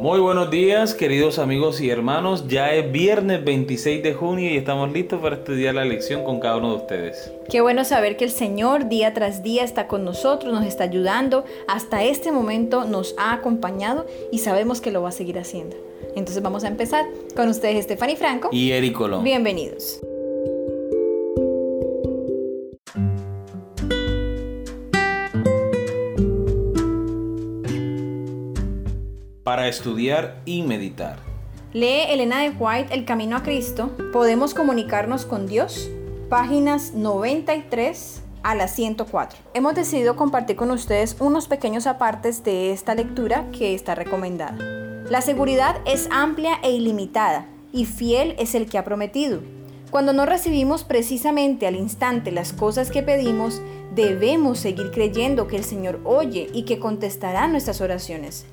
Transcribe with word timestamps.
Muy 0.00 0.18
buenos 0.18 0.50
días, 0.50 0.94
queridos 0.94 1.38
amigos 1.38 1.78
y 1.82 1.90
hermanos. 1.90 2.48
Ya 2.48 2.72
es 2.72 2.90
viernes 2.90 3.44
26 3.44 4.02
de 4.02 4.14
junio 4.14 4.50
y 4.50 4.56
estamos 4.56 4.90
listos 4.90 5.20
para 5.20 5.36
estudiar 5.36 5.74
la 5.74 5.84
lección 5.84 6.24
con 6.24 6.40
cada 6.40 6.56
uno 6.56 6.70
de 6.70 6.76
ustedes. 6.76 7.30
Qué 7.50 7.60
bueno 7.60 7.84
saber 7.84 8.16
que 8.16 8.24
el 8.24 8.30
Señor 8.30 8.88
día 8.88 9.12
tras 9.12 9.42
día 9.42 9.62
está 9.62 9.88
con 9.88 10.06
nosotros, 10.06 10.54
nos 10.54 10.64
está 10.64 10.84
ayudando. 10.84 11.44
Hasta 11.68 12.02
este 12.02 12.32
momento 12.32 12.86
nos 12.86 13.14
ha 13.18 13.34
acompañado 13.34 14.06
y 14.32 14.38
sabemos 14.38 14.80
que 14.80 14.90
lo 14.90 15.02
va 15.02 15.10
a 15.10 15.12
seguir 15.12 15.38
haciendo. 15.38 15.76
Entonces 16.16 16.42
vamos 16.42 16.64
a 16.64 16.68
empezar 16.68 17.04
con 17.36 17.50
ustedes, 17.50 17.84
Stephanie 17.84 18.16
Franco 18.16 18.48
y 18.50 18.70
Eric 18.70 18.94
Colón. 18.94 19.22
Bienvenidos. 19.22 20.00
Para 29.50 29.66
estudiar 29.66 30.36
y 30.44 30.62
meditar. 30.62 31.16
Lee 31.72 32.02
Elena 32.08 32.40
de 32.42 32.50
White 32.50 32.94
El 32.94 33.04
Camino 33.04 33.36
a 33.36 33.42
Cristo. 33.42 33.90
Podemos 34.12 34.54
comunicarnos 34.54 35.26
con 35.26 35.48
Dios. 35.48 35.90
Páginas 36.28 36.94
93 36.94 38.22
a 38.44 38.54
la 38.54 38.68
104. 38.68 39.40
Hemos 39.52 39.74
decidido 39.74 40.14
compartir 40.14 40.54
con 40.54 40.70
ustedes 40.70 41.16
unos 41.18 41.48
pequeños 41.48 41.88
apartes 41.88 42.44
de 42.44 42.70
esta 42.70 42.94
lectura 42.94 43.50
que 43.50 43.74
está 43.74 43.96
recomendada. 43.96 44.56
La 45.10 45.20
seguridad 45.20 45.78
es 45.84 46.08
amplia 46.12 46.60
e 46.62 46.70
ilimitada 46.70 47.48
y 47.72 47.86
fiel 47.86 48.36
es 48.38 48.54
el 48.54 48.66
que 48.70 48.78
ha 48.78 48.84
prometido. 48.84 49.40
Cuando 49.90 50.12
no 50.12 50.26
recibimos 50.26 50.84
precisamente 50.84 51.66
al 51.66 51.74
instante 51.74 52.30
las 52.30 52.52
cosas 52.52 52.92
que 52.92 53.02
pedimos, 53.02 53.60
debemos 53.96 54.60
seguir 54.60 54.92
creyendo 54.92 55.48
que 55.48 55.56
el 55.56 55.64
Señor 55.64 55.98
oye 56.04 56.48
y 56.54 56.62
que 56.62 56.78
contestará 56.78 57.48
nuestras 57.48 57.80
oraciones. 57.80 58.46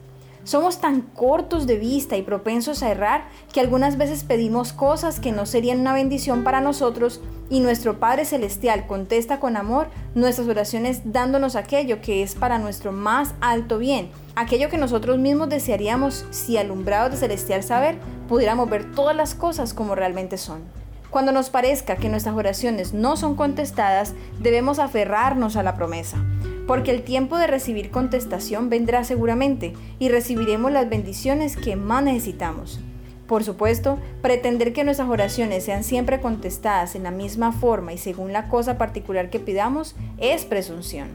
Somos 0.48 0.78
tan 0.78 1.02
cortos 1.02 1.68
de 1.68 1.78
vista 1.78 2.16
y 2.16 2.22
propensos 2.22 2.82
a 2.82 2.90
errar 2.90 3.28
que 3.52 3.60
algunas 3.60 3.98
veces 3.98 4.24
pedimos 4.24 4.72
cosas 4.72 5.20
que 5.20 5.34
no 5.34 5.46
serían 5.46 5.82
una 5.82 5.92
bendición 5.92 6.46
para 6.46 6.62
nosotros 6.62 7.20
y 7.50 7.60
nuestro 7.60 8.00
Padre 8.00 8.24
Celestial 8.24 8.88
contesta 8.88 9.42
con 9.42 9.58
amor 9.58 9.90
nuestras 10.16 10.48
oraciones 10.48 11.02
dándonos 11.04 11.58
aquello 11.58 12.00
que 12.00 12.24
es 12.24 12.34
para 12.36 12.60
nuestro 12.60 12.94
más 12.94 13.34
alto 13.42 13.78
bien, 13.78 14.10
aquello 14.38 14.70
que 14.70 14.78
nosotros 14.78 15.18
mismos 15.18 15.50
desearíamos 15.50 16.26
si 16.30 16.56
alumbrados 16.56 17.12
de 17.12 17.18
celestial 17.18 17.62
saber 17.62 17.98
pudiéramos 18.30 18.70
ver 18.70 18.90
todas 18.94 19.18
las 19.18 19.36
cosas 19.36 19.74
como 19.74 19.96
realmente 19.96 20.38
son. 20.38 20.62
Cuando 21.10 21.34
nos 21.34 21.50
parezca 21.50 21.98
que 21.98 22.08
nuestras 22.08 22.36
oraciones 22.36 22.94
no 22.94 23.18
son 23.18 23.36
contestadas, 23.36 24.14
debemos 24.40 24.80
aferrarnos 24.80 25.58
a 25.58 25.64
la 25.64 25.76
promesa 25.76 26.24
porque 26.68 26.92
el 26.92 27.04
tiempo 27.04 27.38
de 27.38 27.48
recibir 27.48 27.90
contestación 27.90 28.70
vendrá 28.70 29.04
seguramente 29.06 29.74
y 29.98 30.10
recibiremos 30.10 30.72
las 30.72 30.90
bendiciones 30.90 31.56
que 31.56 31.76
más 31.76 32.04
necesitamos. 32.04 32.80
Por 33.26 33.44
supuesto, 33.44 33.98
pretender 34.22 34.74
que 34.74 34.84
nuestras 34.84 35.10
oraciones 35.10 35.64
sean 35.64 35.84
siempre 35.84 36.22
contestadas 36.22 36.96
en 36.96 37.04
la 37.04 37.12
misma 37.12 37.52
forma 37.52 37.94
y 37.94 37.98
según 37.98 38.32
la 38.32 38.48
cosa 38.48 38.78
particular 38.78 39.30
que 39.30 39.40
pidamos 39.40 39.96
es 40.18 40.46
presunción. 40.46 41.10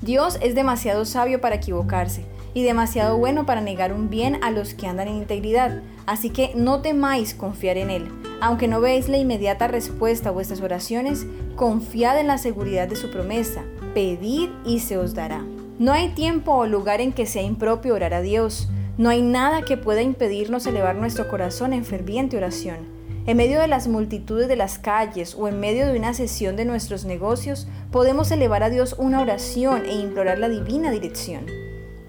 Dios 0.00 0.38
es 0.42 0.54
demasiado 0.54 1.04
sabio 1.04 1.40
para 1.40 1.56
equivocarse 1.56 2.24
y 2.54 2.62
demasiado 2.62 3.18
bueno 3.18 3.46
para 3.46 3.60
negar 3.60 3.92
un 3.92 4.10
bien 4.10 4.42
a 4.42 4.50
los 4.50 4.74
que 4.74 4.86
andan 4.86 5.08
en 5.08 5.16
integridad, 5.16 5.80
así 6.06 6.30
que 6.30 6.52
no 6.54 6.80
temáis 6.80 7.34
confiar 7.34 7.76
en 7.76 7.90
Él. 7.90 8.08
Aunque 8.40 8.66
no 8.66 8.80
veáis 8.80 9.08
la 9.08 9.18
inmediata 9.18 9.68
respuesta 9.68 10.30
a 10.30 10.32
vuestras 10.32 10.60
oraciones, 10.60 11.26
confiad 11.54 12.18
en 12.18 12.26
la 12.26 12.38
seguridad 12.38 12.88
de 12.88 12.96
su 12.96 13.10
promesa, 13.10 13.62
pedid 13.94 14.50
y 14.64 14.80
se 14.80 14.98
os 14.98 15.14
dará. 15.14 15.44
No 15.78 15.92
hay 15.92 16.10
tiempo 16.10 16.52
o 16.52 16.66
lugar 16.66 17.00
en 17.00 17.12
que 17.12 17.26
sea 17.26 17.42
impropio 17.42 17.94
orar 17.94 18.14
a 18.14 18.20
Dios. 18.20 18.68
No 18.98 19.08
hay 19.08 19.22
nada 19.22 19.62
que 19.62 19.76
pueda 19.76 20.02
impedirnos 20.02 20.66
elevar 20.66 20.96
nuestro 20.96 21.28
corazón 21.28 21.72
en 21.72 21.84
ferviente 21.84 22.36
oración. 22.36 22.78
En 23.26 23.36
medio 23.36 23.60
de 23.60 23.68
las 23.68 23.86
multitudes 23.88 24.48
de 24.48 24.56
las 24.56 24.78
calles 24.78 25.36
o 25.38 25.46
en 25.46 25.60
medio 25.60 25.86
de 25.86 25.96
una 25.96 26.12
sesión 26.12 26.56
de 26.56 26.64
nuestros 26.64 27.04
negocios, 27.04 27.68
podemos 27.90 28.30
elevar 28.32 28.62
a 28.62 28.70
Dios 28.70 28.96
una 28.98 29.20
oración 29.20 29.84
e 29.86 29.94
implorar 29.94 30.38
la 30.38 30.48
divina 30.48 30.90
dirección. 30.90 31.61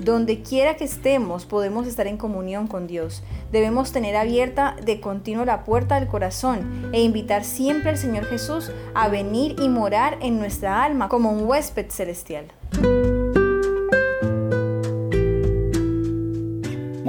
Donde 0.03 0.41
quiera 0.41 0.75
que 0.75 0.84
estemos, 0.84 1.46
podemos 1.46 1.88
estar 1.88 2.08
en 2.08 2.18
comunión 2.18 2.68
con 2.68 2.88
Dios. 2.88 3.24
Debemos 3.53 3.94
tener 3.94 4.18
abierta 4.18 4.75
de 4.84 5.00
continuo 5.00 5.46
la 5.46 5.64
puerta 5.64 5.97
del 5.97 6.09
corazón 6.09 6.90
e 6.91 7.02
invitar 7.02 7.46
siempre 7.46 7.91
al 7.91 7.97
Señor 7.97 8.25
Jesús 8.25 8.69
a 8.96 9.08
venir 9.08 9.56
y 9.62 9.69
morar 9.69 10.18
en 10.22 10.40
nuestra 10.40 10.84
alma 10.84 11.08
como 11.08 11.31
un 11.31 11.47
huésped 11.47 11.90
celestial. 11.90 12.47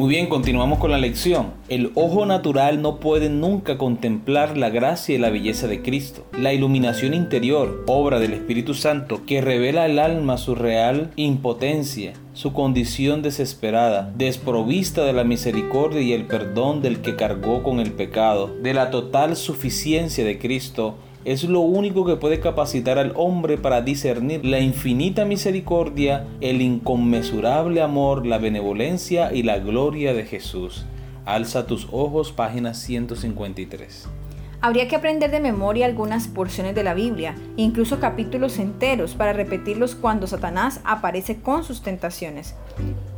Muy 0.05 0.17
bien, 0.17 0.27
continuamos 0.27 0.81
con 0.81 0.91
la 0.91 0.99
lección. 0.99 1.55
El 1.71 1.91
ojo 1.95 2.27
natural 2.27 2.83
no 2.83 3.01
puede 3.01 3.31
nunca 3.31 3.79
contemplar 3.79 4.55
la 4.55 4.69
gracia 4.69 5.15
y 5.15 5.19
la 5.19 5.31
belleza 5.31 5.67
de 5.67 5.81
Cristo. 5.81 6.27
La 6.39 6.53
iluminación 6.53 7.15
interior, 7.15 7.85
obra 7.87 8.21
del 8.21 8.35
Espíritu 8.35 8.75
Santo, 8.75 9.25
que 9.25 9.41
revela 9.41 9.85
al 9.85 9.99
alma 9.99 10.37
su 10.37 10.55
real 10.55 11.11
impotencia, 11.17 12.13
su 12.35 12.53
condición 12.53 13.23
desesperada, 13.23 14.13
desprovista 14.15 15.07
de 15.07 15.15
la 15.15 15.25
misericordia 15.25 16.03
y 16.03 16.13
el 16.13 16.27
perdón 16.27 16.83
del 16.83 17.01
que 17.01 17.17
cargó 17.17 17.63
con 17.63 17.81
el 17.81 17.93
pecado, 17.93 18.55
de 18.63 18.75
la 18.75 18.91
total 18.91 19.37
suficiencia 19.37 20.23
de 20.23 20.39
Cristo 20.39 20.97
es 21.25 21.45
lo 21.45 21.61
único 21.61 22.05
que 22.05 22.17
puede 22.17 22.41
capacitar 22.41 22.99
al 22.99 23.13
hombre 23.17 23.57
para 23.57 23.81
discernir 23.81 24.45
la 24.45 24.61
infinita 24.61 25.25
misericordia, 25.25 26.27
el 26.41 26.61
inconmensurable 26.61 27.81
amor, 27.81 28.27
la 28.27 28.39
benevolencia 28.39 29.33
y 29.33 29.43
la 29.43 29.59
gloria 29.59 30.13
de 30.13 30.25
Jesús. 30.25 30.85
Alza 31.25 31.67
tus 31.67 31.89
ojos, 31.91 32.33
página 32.33 32.75
153. 32.75 34.09
Habría 34.61 34.89
que 34.89 34.97
aprender 34.97 35.31
de 35.31 35.41
memoria 35.41 35.85
algunas 35.85 36.27
porciones 36.27 36.75
de 36.75 36.85
la 36.85 36.95
Biblia, 36.95 37.35
incluso 37.57 38.01
capítulos 38.01 38.59
enteros, 38.59 39.15
para 39.15 39.35
repetirlos 39.35 39.95
cuando 39.95 40.27
Satanás 40.27 40.81
aparece 40.85 41.41
con 41.41 41.65
sus 41.65 41.83
tentaciones. 41.83 42.55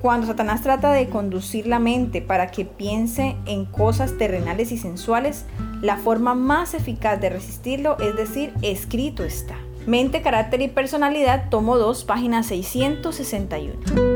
Cuando 0.03 0.27
Satanás 0.27 0.63
trata 0.63 0.93
de 0.93 1.09
conducir 1.09 1.69
la 1.69 1.79
mente 1.79 2.21
para 2.21 2.49
que 2.49 2.65
piense 2.65 3.37
en 3.47 3.65
cosas 3.65 4.19
terrenales 4.19 4.73
y 4.73 4.77
sensuales, 4.77 5.45
la 5.83 5.97
forma 5.97 6.35
más 6.35 6.75
eficaz 6.75 7.21
de 7.21 7.31
resistirlo 7.31 7.99
es 7.99 8.17
decir, 8.17 8.53
escrito 8.63 9.25
está. 9.25 9.57
Mente, 9.87 10.21
carácter 10.21 10.63
y 10.63 10.69
personalidad, 10.69 11.49
tomo 11.49 11.77
2, 11.77 12.05
página 12.05 12.43
661. 12.43 14.16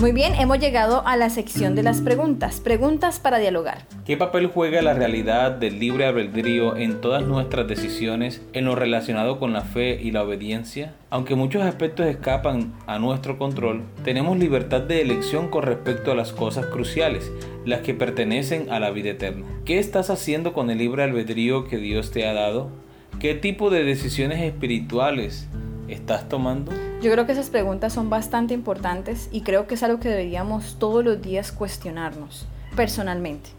Muy 0.00 0.12
bien, 0.12 0.34
hemos 0.36 0.58
llegado 0.58 1.06
a 1.06 1.18
la 1.18 1.28
sección 1.28 1.74
de 1.74 1.82
las 1.82 2.00
preguntas. 2.00 2.60
Preguntas 2.60 3.20
para 3.20 3.36
dialogar. 3.36 3.84
¿Qué 4.06 4.16
papel 4.16 4.46
juega 4.46 4.80
la 4.80 4.94
realidad 4.94 5.50
del 5.50 5.78
libre 5.78 6.06
albedrío 6.06 6.74
en 6.78 7.02
todas 7.02 7.22
nuestras 7.22 7.68
decisiones 7.68 8.40
en 8.54 8.64
lo 8.64 8.74
relacionado 8.76 9.38
con 9.38 9.52
la 9.52 9.60
fe 9.60 10.00
y 10.02 10.10
la 10.10 10.22
obediencia? 10.22 10.94
Aunque 11.10 11.34
muchos 11.34 11.64
aspectos 11.64 12.06
escapan 12.06 12.72
a 12.86 12.98
nuestro 12.98 13.36
control, 13.36 13.82
tenemos 14.02 14.38
libertad 14.38 14.80
de 14.80 15.02
elección 15.02 15.48
con 15.48 15.64
respecto 15.64 16.12
a 16.12 16.14
las 16.14 16.32
cosas 16.32 16.64
cruciales, 16.64 17.30
las 17.66 17.82
que 17.82 17.92
pertenecen 17.92 18.72
a 18.72 18.80
la 18.80 18.92
vida 18.92 19.10
eterna. 19.10 19.44
¿Qué 19.66 19.78
estás 19.78 20.08
haciendo 20.08 20.54
con 20.54 20.70
el 20.70 20.78
libre 20.78 21.02
albedrío 21.02 21.68
que 21.68 21.76
Dios 21.76 22.10
te 22.10 22.26
ha 22.26 22.32
dado? 22.32 22.70
¿Qué 23.18 23.34
tipo 23.34 23.68
de 23.68 23.84
decisiones 23.84 24.40
espirituales 24.40 25.46
estás 25.94 26.28
tomando? 26.28 26.72
Yo 27.02 27.10
creo 27.10 27.26
que 27.26 27.32
esas 27.32 27.50
preguntas 27.50 27.92
son 27.92 28.10
bastante 28.10 28.54
importantes 28.54 29.28
y 29.32 29.42
creo 29.42 29.66
que 29.66 29.74
es 29.74 29.82
algo 29.82 30.00
que 30.00 30.08
deberíamos 30.08 30.76
todos 30.78 31.04
los 31.04 31.20
días 31.22 31.52
cuestionarnos 31.52 32.46
personalmente, 32.76 33.50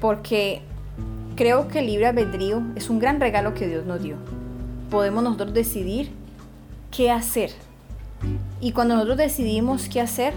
porque 0.00 0.62
creo 1.36 1.68
que 1.68 1.80
el 1.80 1.86
libre 1.86 2.06
albedrío 2.06 2.62
es 2.74 2.90
un 2.90 2.98
gran 2.98 3.20
regalo 3.20 3.54
que 3.54 3.68
Dios 3.68 3.86
nos 3.86 4.02
dio. 4.02 4.16
Podemos 4.90 5.22
nosotros 5.22 5.54
decidir 5.54 6.10
qué 6.90 7.10
hacer. 7.10 7.50
Y 8.60 8.72
cuando 8.72 8.94
nosotros 8.94 9.18
decidimos 9.18 9.88
qué 9.88 10.00
hacer, 10.00 10.34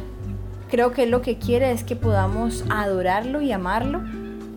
creo 0.70 0.92
que 0.92 1.06
lo 1.08 1.22
que 1.22 1.38
quiere 1.38 1.72
es 1.72 1.84
que 1.84 1.96
podamos 1.96 2.64
adorarlo 2.70 3.42
y 3.42 3.52
amarlo 3.52 4.02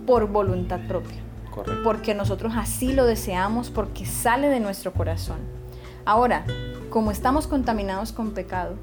por 0.06 0.28
voluntad 0.28 0.80
propia. 0.86 1.16
Correcto. 1.50 1.82
Porque 1.84 2.14
nosotros 2.14 2.52
así 2.56 2.92
lo 2.92 3.06
deseamos, 3.06 3.70
porque 3.70 4.04
sale 4.04 4.48
de 4.48 4.60
nuestro 4.60 4.92
corazón. 4.92 5.38
Ahora, 6.04 6.44
como 6.94 7.10
estamos 7.10 7.48
contaminados 7.48 8.12
con 8.12 8.30
pecado, 8.30 8.76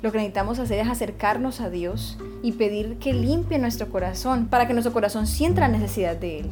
lo 0.00 0.12
que 0.12 0.18
necesitamos 0.18 0.60
hacer 0.60 0.78
es 0.78 0.88
acercarnos 0.88 1.60
a 1.60 1.68
Dios 1.68 2.16
y 2.40 2.52
pedir 2.52 2.98
que 2.98 3.12
limpie 3.12 3.58
nuestro 3.58 3.88
corazón 3.88 4.46
para 4.46 4.68
que 4.68 4.74
nuestro 4.74 4.92
corazón 4.92 5.26
sienta 5.26 5.62
la 5.62 5.66
necesidad 5.66 6.14
de 6.14 6.38
Él. 6.38 6.50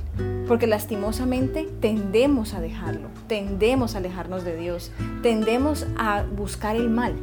Porque 0.48 0.66
lastimosamente 0.66 1.68
tendemos 1.80 2.54
a 2.54 2.60
dejarlo, 2.60 3.08
tendemos 3.28 3.94
a 3.94 3.98
alejarnos 3.98 4.42
de 4.42 4.56
Dios, 4.56 4.90
tendemos 5.22 5.86
a 5.96 6.24
buscar 6.24 6.74
el 6.74 6.90
mal. 6.90 7.14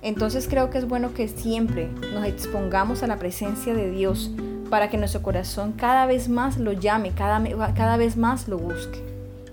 Entonces 0.00 0.48
creo 0.48 0.70
que 0.70 0.78
es 0.78 0.88
bueno 0.88 1.12
que 1.12 1.28
siempre 1.28 1.90
nos 2.14 2.24
expongamos 2.24 3.02
a 3.02 3.08
la 3.08 3.18
presencia 3.18 3.74
de 3.74 3.90
Dios 3.90 4.30
para 4.70 4.88
que 4.88 4.96
nuestro 4.96 5.20
corazón 5.20 5.72
cada 5.72 6.06
vez 6.06 6.30
más 6.30 6.56
lo 6.56 6.72
llame, 6.72 7.10
cada, 7.10 7.44
cada 7.74 7.98
vez 7.98 8.16
más 8.16 8.48
lo 8.48 8.56
busque. 8.56 9.04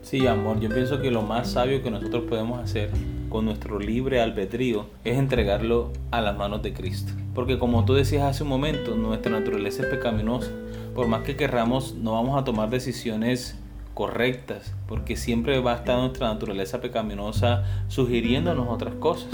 Sí, 0.02 0.28
amor, 0.28 0.62
yo 0.62 0.70
pienso 0.70 1.02
que 1.02 1.12
lo 1.12 1.24
más 1.24 1.52
sabio 1.52 1.84
que 1.84 1.92
nosotros 1.92 2.24
podemos 2.30 2.60
hacer 2.60 2.90
con 3.34 3.46
nuestro 3.46 3.80
libre 3.80 4.22
albedrío 4.22 4.86
es 5.04 5.18
entregarlo 5.18 5.92
a 6.12 6.22
las 6.22 6.38
manos 6.38 6.62
de 6.62 6.72
Cristo. 6.72 7.14
Porque 7.34 7.58
como 7.58 7.84
tú 7.84 7.96
decías 7.96 8.22
hace 8.26 8.44
un 8.44 8.50
momento, 8.50 8.96
nuestra 8.96 9.32
naturaleza 9.32 9.82
es 9.82 9.90
pecaminosa. 9.90 10.52
Por 10.94 11.08
más 11.08 11.24
que 11.24 11.36
querramos, 11.36 11.96
no 11.96 12.12
vamos 12.12 12.40
a 12.40 12.44
tomar 12.44 12.70
decisiones 12.70 13.58
correctas, 13.96 14.76
porque 14.88 15.16
siempre 15.16 15.60
va 15.62 15.74
a 15.74 15.78
estar 15.78 15.98
nuestra 15.98 16.32
naturaleza 16.32 16.80
pecaminosa 16.80 17.64
sugiriéndonos 17.88 18.68
otras 18.70 18.94
cosas. 18.94 19.32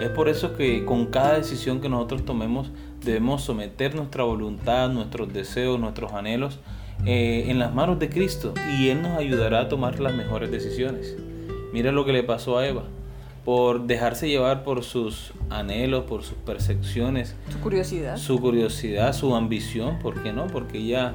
Es 0.00 0.08
por 0.08 0.30
eso 0.30 0.56
que 0.56 0.86
con 0.86 1.04
cada 1.04 1.36
decisión 1.36 1.82
que 1.82 1.90
nosotros 1.90 2.24
tomemos 2.24 2.70
debemos 3.04 3.42
someter 3.42 3.94
nuestra 3.94 4.24
voluntad, 4.24 4.88
nuestros 4.88 5.30
deseos, 5.30 5.78
nuestros 5.78 6.14
anhelos 6.14 6.58
eh, 7.04 7.44
en 7.48 7.58
las 7.58 7.74
manos 7.74 7.98
de 7.98 8.08
Cristo 8.08 8.54
y 8.78 8.88
Él 8.88 9.02
nos 9.02 9.18
ayudará 9.18 9.60
a 9.60 9.68
tomar 9.68 10.00
las 10.00 10.14
mejores 10.14 10.50
decisiones. 10.50 11.18
Mira 11.74 11.92
lo 11.92 12.06
que 12.06 12.14
le 12.14 12.22
pasó 12.22 12.56
a 12.56 12.66
Eva. 12.66 12.84
Por 13.46 13.86
dejarse 13.86 14.28
llevar 14.28 14.62
por 14.62 14.84
sus 14.84 15.32
anhelos, 15.48 16.04
por 16.04 16.22
sus 16.22 16.36
percepciones. 16.36 17.34
Su 17.48 17.60
curiosidad. 17.60 18.16
Su 18.18 18.38
curiosidad, 18.38 19.14
su 19.14 19.34
ambición, 19.34 19.98
¿por 20.00 20.22
qué 20.22 20.34
no? 20.34 20.48
Porque 20.48 20.76
ella 20.76 21.14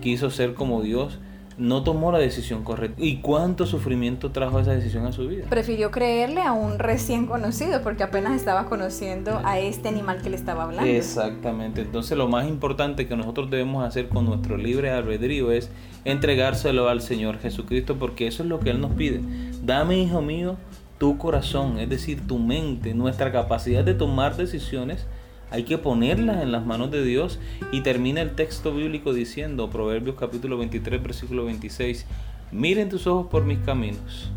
quiso 0.00 0.30
ser 0.30 0.54
como 0.54 0.82
Dios 0.82 1.18
no 1.60 1.82
tomó 1.82 2.10
la 2.10 2.18
decisión 2.18 2.64
correcta. 2.64 3.00
¿Y 3.00 3.18
cuánto 3.18 3.66
sufrimiento 3.66 4.30
trajo 4.30 4.58
esa 4.58 4.72
decisión 4.72 5.04
a 5.06 5.12
su 5.12 5.28
vida? 5.28 5.44
Prefirió 5.48 5.90
creerle 5.90 6.40
a 6.40 6.52
un 6.52 6.78
recién 6.78 7.26
conocido 7.26 7.82
porque 7.82 8.02
apenas 8.02 8.34
estaba 8.34 8.64
conociendo 8.64 9.40
a 9.44 9.58
este 9.58 9.88
animal 9.88 10.22
que 10.22 10.30
le 10.30 10.36
estaba 10.36 10.64
hablando. 10.64 10.90
Exactamente. 10.90 11.82
Entonces 11.82 12.16
lo 12.16 12.28
más 12.28 12.48
importante 12.48 13.06
que 13.06 13.14
nosotros 13.14 13.50
debemos 13.50 13.84
hacer 13.84 14.08
con 14.08 14.24
nuestro 14.24 14.56
libre 14.56 14.90
albedrío 14.90 15.52
es 15.52 15.70
entregárselo 16.06 16.88
al 16.88 17.02
Señor 17.02 17.38
Jesucristo 17.38 17.96
porque 17.98 18.26
eso 18.26 18.42
es 18.42 18.48
lo 18.48 18.58
que 18.58 18.70
Él 18.70 18.80
nos 18.80 18.92
pide. 18.92 19.20
Dame, 19.62 19.98
hijo 19.98 20.22
mío, 20.22 20.56
tu 21.00 21.16
corazón, 21.16 21.78
es 21.78 21.88
decir, 21.88 22.26
tu 22.26 22.38
mente, 22.38 22.92
nuestra 22.92 23.32
capacidad 23.32 23.82
de 23.82 23.94
tomar 23.94 24.36
decisiones 24.36 25.06
hay 25.50 25.62
que 25.62 25.78
ponerlas 25.78 26.42
en 26.42 26.52
las 26.52 26.66
manos 26.66 26.90
de 26.90 27.02
Dios 27.02 27.40
y 27.72 27.80
termina 27.80 28.20
el 28.20 28.34
texto 28.34 28.74
bíblico 28.74 29.14
diciendo, 29.14 29.70
Proverbios 29.70 30.16
capítulo 30.16 30.58
23, 30.58 31.02
versículo 31.02 31.46
26, 31.46 32.04
miren 32.52 32.90
tus 32.90 33.06
ojos 33.06 33.28
por 33.28 33.46
mis 33.46 33.58
caminos. 33.60 34.30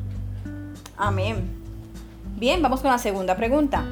Amén. 0.96 1.44
Bien, 2.38 2.62
vamos 2.62 2.80
con 2.80 2.92
la 2.92 2.98
segunda 2.98 3.36
pregunta. 3.36 3.86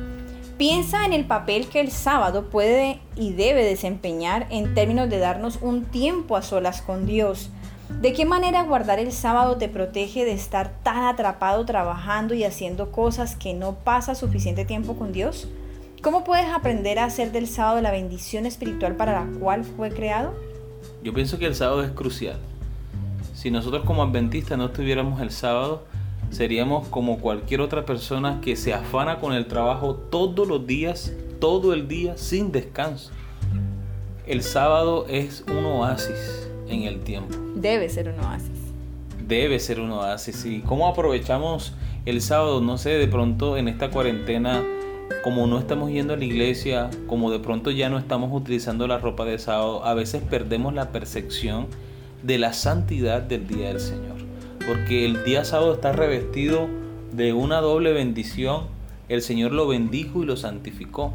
Piensa 0.57 1.05
en 1.05 1.11
el 1.11 1.25
papel 1.25 1.67
que 1.67 1.81
el 1.81 1.91
sábado 1.91 2.49
puede 2.49 3.01
y 3.17 3.33
debe 3.33 3.65
desempeñar 3.65 4.47
en 4.49 4.73
términos 4.73 5.09
de 5.09 5.19
darnos 5.19 5.59
un 5.61 5.83
tiempo 5.83 6.37
a 6.37 6.41
solas 6.41 6.81
con 6.81 7.05
Dios. 7.05 7.49
¿De 7.99 8.13
qué 8.13 8.25
manera 8.25 8.63
guardar 8.63 8.97
el 8.97 9.11
sábado 9.11 9.57
te 9.57 9.69
protege 9.69 10.25
de 10.25 10.31
estar 10.31 10.71
tan 10.81 11.03
atrapado 11.03 11.65
trabajando 11.65 12.33
y 12.33 12.43
haciendo 12.43 12.91
cosas 12.91 13.35
que 13.35 13.53
no 13.53 13.75
pasa 13.75 14.15
suficiente 14.15 14.65
tiempo 14.65 14.95
con 14.95 15.11
Dios? 15.11 15.47
¿Cómo 16.01 16.23
puedes 16.23 16.47
aprender 16.47 16.97
a 16.97 17.05
hacer 17.05 17.31
del 17.31 17.47
sábado 17.47 17.79
la 17.79 17.91
bendición 17.91 18.47
espiritual 18.47 18.95
para 18.95 19.23
la 19.23 19.39
cual 19.39 19.63
fue 19.63 19.91
creado? 19.91 20.33
Yo 21.03 21.13
pienso 21.13 21.37
que 21.37 21.45
el 21.45 21.53
sábado 21.53 21.83
es 21.83 21.91
crucial. 21.91 22.39
Si 23.35 23.51
nosotros 23.51 23.85
como 23.85 24.01
adventistas 24.01 24.57
no 24.57 24.71
tuviéramos 24.71 25.21
el 25.21 25.29
sábado, 25.29 25.83
seríamos 26.31 26.87
como 26.87 27.19
cualquier 27.19 27.61
otra 27.61 27.85
persona 27.85 28.41
que 28.41 28.55
se 28.55 28.73
afana 28.73 29.19
con 29.19 29.33
el 29.33 29.45
trabajo 29.45 29.93
todos 29.93 30.47
los 30.47 30.65
días, 30.65 31.13
todo 31.39 31.71
el 31.73 31.87
día, 31.87 32.17
sin 32.17 32.51
descanso. 32.51 33.11
El 34.25 34.41
sábado 34.41 35.05
es 35.07 35.43
un 35.47 35.65
oasis 35.65 36.50
en 36.71 36.83
el 36.83 36.99
tiempo. 36.99 37.37
Debe 37.55 37.89
ser 37.89 38.09
un 38.09 38.19
oasis. 38.19 38.59
Debe 39.27 39.59
ser 39.59 39.79
un 39.79 39.91
oasis. 39.91 40.45
¿Y 40.45 40.59
cómo 40.59 40.87
aprovechamos 40.87 41.73
el 42.05 42.21
sábado? 42.21 42.61
No 42.61 42.77
sé, 42.77 42.91
de 42.91 43.07
pronto 43.07 43.57
en 43.57 43.67
esta 43.67 43.89
cuarentena 43.89 44.63
como 45.23 45.45
no 45.45 45.59
estamos 45.59 45.91
yendo 45.91 46.13
a 46.13 46.17
la 46.17 46.25
iglesia, 46.25 46.89
como 47.07 47.31
de 47.31 47.39
pronto 47.39 47.69
ya 47.69 47.89
no 47.89 47.99
estamos 47.99 48.31
utilizando 48.33 48.87
la 48.87 48.97
ropa 48.97 49.25
de 49.25 49.37
sábado, 49.37 49.85
a 49.85 49.93
veces 49.93 50.23
perdemos 50.23 50.73
la 50.73 50.91
percepción 50.91 51.67
de 52.23 52.37
la 52.37 52.53
santidad 52.53 53.21
del 53.21 53.47
día 53.47 53.67
del 53.67 53.79
Señor. 53.79 54.17
Porque 54.65 55.05
el 55.05 55.23
día 55.23 55.45
sábado 55.45 55.73
está 55.73 55.91
revestido 55.91 56.67
de 57.11 57.33
una 57.33 57.61
doble 57.61 57.93
bendición. 57.93 58.65
El 59.09 59.21
Señor 59.21 59.51
lo 59.51 59.67
bendijo 59.67 60.23
y 60.23 60.25
lo 60.25 60.37
santificó. 60.37 61.13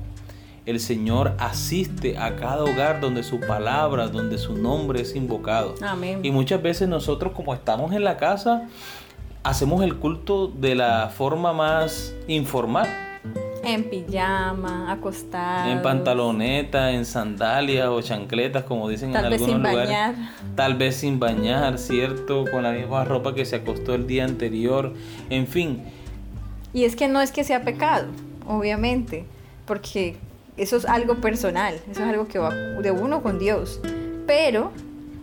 El 0.67 0.81
Señor 0.81 1.35
asiste 1.39 2.19
a 2.19 2.37
cada 2.37 2.65
hogar 2.65 3.01
donde 3.01 3.23
su 3.23 3.39
palabra, 3.41 4.09
donde 4.09 4.37
su 4.37 4.55
nombre 4.57 5.01
es 5.01 5.15
invocado. 5.15 5.77
Amén. 5.81 6.21
Y 6.25 6.33
muchas 6.33 6.61
veces 6.61 6.89
nosotros 6.89 7.33
como 7.33 7.55
estamos 7.55 7.93
en 7.93 8.03
la 8.03 8.17
casa, 8.17 8.69
hacemos 9.45 9.83
el 9.85 9.97
culto 9.97 10.49
de 10.49 10.75
la 10.75 11.09
forma 11.09 11.53
más 11.53 12.13
informal 12.27 12.89
en 13.67 13.85
pijama, 13.85 14.93
acostado. 14.93 15.71
En 15.71 15.83
pantaloneta, 15.83 16.93
en 16.93 17.05
sandalias 17.05 17.89
o 17.89 18.01
chancletas, 18.01 18.65
como 18.65 18.89
dicen 18.89 19.11
en 19.11 19.17
algunos 19.17 19.45
sin 19.45 19.59
lugares. 19.59 19.89
Bañar. 19.89 20.15
Tal 20.55 20.75
vez 20.75 20.97
sin 20.97 21.19
bañar, 21.19 21.79
¿cierto? 21.79 22.45
Con 22.51 22.63
la 22.63 22.73
misma 22.73 23.05
ropa 23.05 23.35
que 23.35 23.45
se 23.45 23.57
acostó 23.57 23.95
el 23.95 24.07
día 24.07 24.25
anterior. 24.25 24.95
En 25.31 25.47
fin. 25.47 25.83
Y 26.73 26.85
es 26.85 26.95
que 26.95 27.09
no 27.09 27.21
es 27.21 27.33
que 27.33 27.43
sea 27.43 27.63
pecado, 27.63 28.07
obviamente, 28.47 29.25
porque 29.65 30.17
eso 30.57 30.77
es 30.77 30.85
algo 30.85 31.17
personal, 31.17 31.75
eso 31.91 32.03
es 32.03 32.09
algo 32.09 32.29
que 32.29 32.39
va 32.39 32.55
de 32.55 32.91
uno 32.91 33.23
con 33.23 33.39
Dios. 33.39 33.81
Pero 34.27 34.73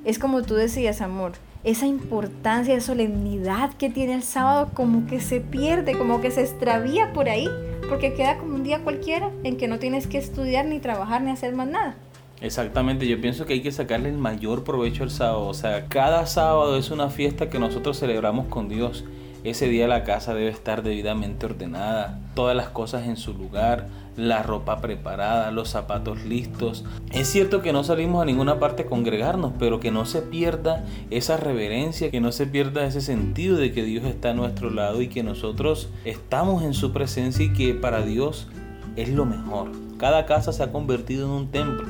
es 0.06 0.20
como 0.20 0.42
tú 0.44 0.56
decías, 0.56 1.02
amor, 1.02 1.34
esa 1.64 1.86
importancia, 1.88 2.76
esa 2.76 2.88
solemnidad 2.88 3.74
que 3.74 3.90
tiene 3.90 4.16
el 4.16 4.24
sábado 4.24 4.70
como 4.74 5.08
que 5.08 5.22
se 5.22 5.40
pierde, 5.40 5.98
como 5.98 6.22
que 6.22 6.32
se 6.32 6.42
extravía 6.42 7.14
por 7.14 7.30
ahí 7.30 7.50
porque 7.88 8.14
queda 8.14 8.38
como 8.38 8.56
un 8.56 8.64
día 8.64 8.80
cualquiera 8.80 9.32
en 9.44 9.58
que 9.58 9.68
no 9.68 9.80
tienes 9.80 10.08
que 10.08 10.18
estudiar 10.18 10.66
ni 10.66 10.80
trabajar 10.80 11.22
ni 11.22 11.32
hacer 11.32 11.54
más 11.54 11.68
nada. 11.68 11.96
Exactamente, 12.42 13.08
yo 13.08 13.22
pienso 13.22 13.46
que 13.46 13.54
hay 13.54 13.62
que 13.62 13.72
sacarle 13.72 14.10
el 14.10 14.18
mayor 14.18 14.64
provecho 14.64 15.04
al 15.04 15.12
sábado. 15.12 15.48
O 15.48 15.54
sea, 15.54 15.86
cada 15.88 16.26
sábado 16.26 16.78
es 16.78 16.92
una 16.92 17.10
fiesta 17.10 17.50
que 17.50 17.60
nosotros 17.60 18.00
celebramos 18.00 18.48
con 18.48 18.68
Dios. 18.68 19.06
Ese 19.44 19.68
día 19.68 19.90
la 19.90 20.06
casa 20.06 20.34
debe 20.34 20.50
estar 20.50 20.84
debidamente 20.84 21.46
ordenada, 21.46 22.18
todas 22.34 22.56
las 22.56 22.70
cosas 22.70 23.08
en 23.08 23.18
su 23.18 23.34
lugar, 23.34 23.88
la 24.16 24.42
ropa 24.42 24.80
preparada, 24.80 25.52
los 25.52 25.68
zapatos 25.68 26.24
listos. 26.24 26.86
Es 27.12 27.28
cierto 27.28 27.62
que 27.62 27.74
no 27.74 27.84
salimos 27.84 28.22
a 28.22 28.26
ninguna 28.26 28.58
parte 28.58 28.84
a 28.84 28.86
congregarnos, 28.86 29.52
pero 29.60 29.82
que 29.82 29.92
no 29.92 30.06
se 30.06 30.22
pierda 30.22 30.86
esa 31.10 31.36
reverencia, 31.36 32.10
que 32.10 32.22
no 32.22 32.32
se 32.32 32.48
pierda 32.48 32.86
ese 32.86 33.02
sentido 33.02 33.58
de 33.58 33.74
que 33.74 33.84
Dios 33.84 34.06
está 34.06 34.30
a 34.30 34.34
nuestro 34.34 34.70
lado 34.70 35.02
y 35.02 35.10
que 35.10 35.24
nosotros 35.24 35.90
estamos 36.06 36.64
en 36.64 36.74
su 36.74 36.94
presencia 36.94 37.44
y 37.46 37.52
que 37.52 37.74
para 37.74 38.02
Dios 38.02 38.48
es 38.96 39.10
lo 39.10 39.26
mejor. 39.26 39.72
Cada 39.98 40.26
casa 40.26 40.54
se 40.54 40.64
ha 40.64 40.72
convertido 40.72 41.26
en 41.26 41.32
un 41.32 41.52
templo, 41.52 41.88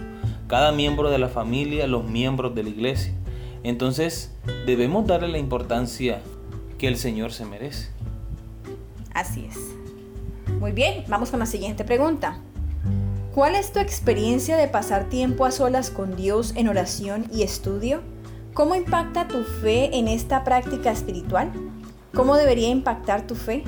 cada 0.47 0.71
miembro 0.71 1.11
de 1.11 1.19
la 1.19 1.29
familia, 1.29 1.85
los 1.85 2.03
miembros 2.03 2.55
de 2.55 2.63
la 2.63 2.69
iglesia. 2.69 3.13
Entonces 3.63 4.35
debemos 4.65 5.07
darle 5.07 5.27
la 5.29 5.37
importancia 5.37 6.19
que 6.83 6.89
el 6.89 6.97
Señor 6.97 7.31
se 7.31 7.45
merece. 7.45 7.87
Así 9.13 9.47
es. 9.49 9.57
Muy 10.59 10.73
bien, 10.73 11.05
vamos 11.07 11.31
con 11.31 11.39
la 11.39 11.45
siguiente 11.45 11.85
pregunta. 11.85 12.39
¿Cuál 13.33 13.55
es 13.55 13.71
tu 13.71 13.79
experiencia 13.79 14.57
de 14.57 14.67
pasar 14.67 15.07
tiempo 15.07 15.45
a 15.45 15.51
solas 15.51 15.89
con 15.89 16.17
Dios 16.17 16.51
en 16.57 16.67
oración 16.67 17.27
y 17.33 17.43
estudio? 17.43 18.01
¿Cómo 18.53 18.75
impacta 18.75 19.29
tu 19.29 19.45
fe 19.45 19.97
en 19.97 20.09
esta 20.09 20.43
práctica 20.43 20.91
espiritual? 20.91 21.53
¿Cómo 22.13 22.35
debería 22.35 22.67
impactar 22.67 23.25
tu 23.27 23.35
fe? 23.35 23.63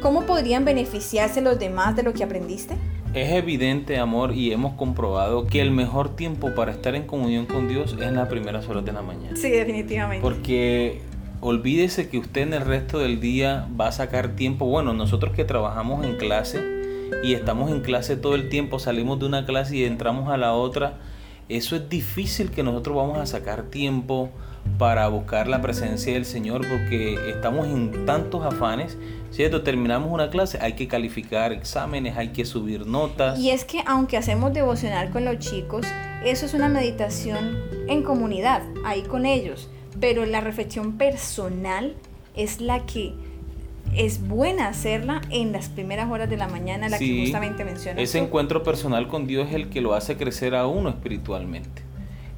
¿Cómo 0.00 0.22
podrían 0.22 0.64
beneficiarse 0.64 1.40
los 1.40 1.58
demás 1.58 1.96
de 1.96 2.04
lo 2.04 2.12
que 2.12 2.22
aprendiste? 2.22 2.76
Es 3.12 3.32
evidente, 3.32 3.98
amor, 3.98 4.36
y 4.36 4.52
hemos 4.52 4.74
comprobado 4.74 5.48
que 5.48 5.60
el 5.60 5.72
mejor 5.72 6.14
tiempo 6.14 6.54
para 6.54 6.70
estar 6.70 6.94
en 6.94 7.08
comunión 7.08 7.46
con 7.46 7.66
Dios 7.66 7.96
es 7.98 8.06
en 8.06 8.14
las 8.14 8.28
primeras 8.28 8.68
horas 8.68 8.84
de 8.84 8.92
la 8.92 9.02
mañana. 9.02 9.36
Sí, 9.36 9.50
definitivamente. 9.50 10.22
Porque 10.22 11.02
olvídese 11.42 12.08
que 12.08 12.18
usted 12.18 12.42
en 12.42 12.54
el 12.54 12.62
resto 12.62 13.00
del 13.00 13.20
día 13.20 13.66
va 13.78 13.88
a 13.88 13.92
sacar 13.92 14.36
tiempo. 14.36 14.64
Bueno, 14.66 14.94
nosotros 14.94 15.34
que 15.34 15.44
trabajamos 15.44 16.06
en 16.06 16.16
clase 16.16 17.10
y 17.24 17.34
estamos 17.34 17.70
en 17.72 17.80
clase 17.80 18.16
todo 18.16 18.36
el 18.36 18.48
tiempo, 18.48 18.78
salimos 18.78 19.18
de 19.18 19.26
una 19.26 19.44
clase 19.44 19.76
y 19.76 19.84
entramos 19.84 20.30
a 20.30 20.36
la 20.36 20.54
otra, 20.54 21.00
eso 21.48 21.74
es 21.74 21.88
difícil 21.88 22.52
que 22.52 22.62
nosotros 22.62 22.96
vamos 22.96 23.18
a 23.18 23.26
sacar 23.26 23.64
tiempo 23.64 24.30
para 24.78 25.08
buscar 25.08 25.48
la 25.48 25.60
presencia 25.60 26.12
del 26.14 26.24
Señor 26.24 26.60
porque 26.68 27.18
estamos 27.28 27.66
en 27.66 28.06
tantos 28.06 28.46
afanes, 28.46 28.96
¿cierto? 29.32 29.62
Terminamos 29.62 30.12
una 30.12 30.30
clase, 30.30 30.58
hay 30.62 30.74
que 30.74 30.86
calificar 30.86 31.52
exámenes, 31.52 32.16
hay 32.16 32.28
que 32.28 32.44
subir 32.44 32.86
notas. 32.86 33.40
Y 33.40 33.50
es 33.50 33.64
que 33.64 33.82
aunque 33.84 34.16
hacemos 34.16 34.54
devocional 34.54 35.10
con 35.10 35.24
los 35.24 35.38
chicos, 35.40 35.84
eso 36.24 36.46
es 36.46 36.54
una 36.54 36.68
meditación 36.68 37.58
en 37.88 38.04
comunidad, 38.04 38.62
ahí 38.84 39.02
con 39.02 39.26
ellos 39.26 39.68
pero 40.00 40.26
la 40.26 40.40
reflexión 40.40 40.98
personal 40.98 41.94
es 42.34 42.60
la 42.60 42.84
que 42.86 43.14
es 43.94 44.26
buena 44.26 44.68
hacerla 44.68 45.20
en 45.30 45.52
las 45.52 45.68
primeras 45.68 46.10
horas 46.10 46.30
de 46.30 46.36
la 46.36 46.48
mañana, 46.48 46.88
la 46.88 46.98
que 46.98 47.24
justamente 47.24 47.64
mencionas. 47.64 48.02
Ese 48.02 48.18
encuentro 48.18 48.62
personal 48.62 49.08
con 49.08 49.26
Dios 49.26 49.48
es 49.48 49.54
el 49.54 49.68
que 49.68 49.80
lo 49.80 49.94
hace 49.94 50.16
crecer 50.16 50.54
a 50.54 50.66
uno 50.66 50.88
espiritualmente. 50.88 51.82